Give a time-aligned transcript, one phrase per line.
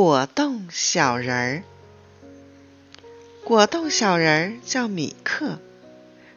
[0.00, 1.62] 果冻小人儿，
[3.42, 5.58] 果冻小人儿叫米克，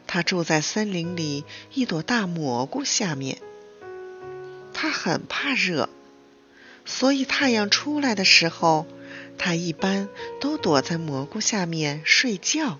[0.07, 3.37] 他住在森林里一朵大蘑菇下面。
[4.73, 5.89] 他很怕热，
[6.85, 8.87] 所以太阳出来的时候，
[9.37, 10.09] 他一般
[10.39, 12.79] 都躲在蘑菇下面睡觉，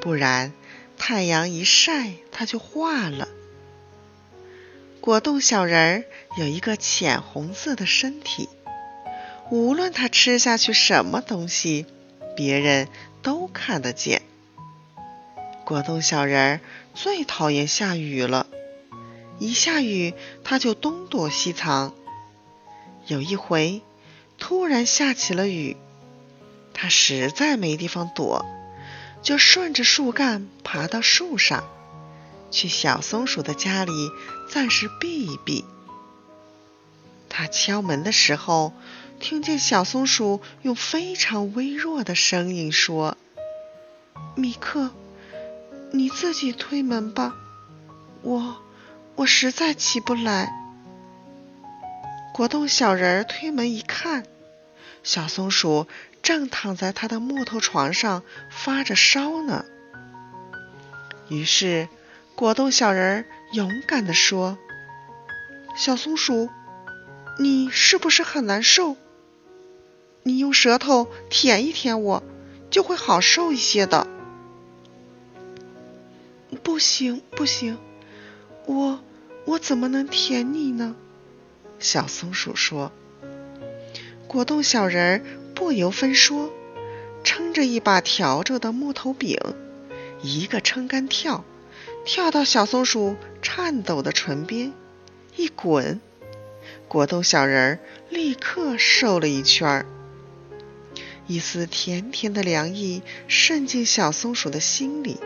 [0.00, 0.52] 不然
[0.96, 3.28] 太阳一晒他就化了。
[5.00, 6.04] 果冻小人儿
[6.36, 8.48] 有一个浅红色的身体。
[9.50, 11.86] 无论他吃下去什么东西，
[12.36, 12.86] 别人
[13.22, 14.20] 都看得见。
[15.64, 16.60] 果冻小人
[16.94, 18.46] 最讨厌下雨了，
[19.38, 20.12] 一下雨
[20.44, 21.94] 他就东躲西藏。
[23.06, 23.80] 有一回，
[24.36, 25.78] 突然下起了雨，
[26.74, 28.44] 他实在没地方躲，
[29.22, 31.64] 就顺着树干爬到树上，
[32.50, 33.92] 去小松鼠的家里
[34.50, 35.64] 暂时避一避。
[37.30, 38.74] 他敲门的时候。
[39.20, 43.16] 听见小松鼠用非常微弱的声音说
[44.36, 44.90] ：“米克，
[45.92, 47.34] 你自己推门吧，
[48.22, 48.56] 我
[49.16, 50.52] 我实在起不来。”
[52.32, 54.24] 果冻小人推门一看，
[55.02, 55.88] 小松鼠
[56.22, 59.64] 正躺在他的木头床上发着烧呢。
[61.28, 61.88] 于是，
[62.36, 64.56] 果冻小人勇敢地说
[65.76, 66.48] ：“小松鼠，
[67.40, 68.96] 你是不是很难受？”
[70.22, 72.22] 你用舌头舔一舔我，
[72.70, 74.06] 就会好受一些的。
[76.62, 77.78] 不行，不行，
[78.66, 79.00] 我
[79.46, 80.94] 我怎么能舔你呢？
[81.78, 82.92] 小松鼠说。
[84.26, 86.50] 果冻小人不由分说，
[87.24, 89.38] 撑着一把笤帚的木头柄，
[90.20, 91.44] 一个撑杆跳，
[92.04, 94.72] 跳到小松鼠颤抖的唇边，
[95.36, 96.00] 一滚，
[96.88, 97.78] 果冻小人
[98.10, 99.86] 立刻瘦了一圈儿。
[101.28, 105.20] 一丝甜甜的凉意渗进小松鼠的心里，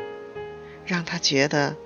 [0.84, 1.76] 让它觉得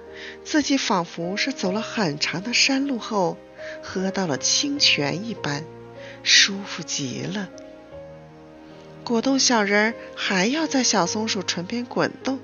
[0.42, 3.36] 自己仿佛是走了很长的山路后
[3.82, 5.64] 喝到了清泉一般，
[6.22, 7.50] 舒服极了。
[9.04, 12.40] 果冻小人还要在小松鼠唇边滚动，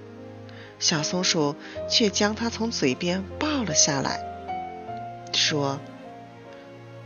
[0.79, 1.57] 小松鼠
[1.89, 4.21] 却将它从嘴边抱了下来，
[5.33, 5.81] 说：“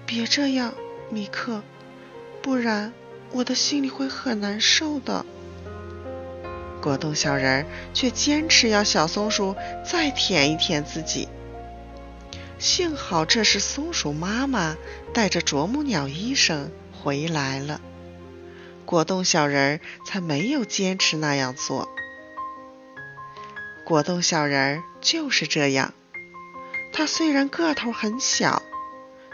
[0.05, 0.75] 别这样，
[1.09, 1.62] 米克，
[2.43, 2.93] 不然。”
[3.32, 5.25] 我的心里会很难受的。
[6.81, 11.28] 果冻小人却坚持要小松鼠再舔一舔自己。
[12.59, 14.76] 幸好这时松鼠妈妈
[15.12, 17.81] 带着啄木鸟医生回来了，
[18.87, 21.88] 果冻小人才没有坚持那样做。
[23.84, 25.93] 果冻小人就是这样，
[26.93, 28.62] 他虽然个头很小，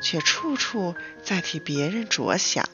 [0.03, 2.69] 却处处在替别人着想。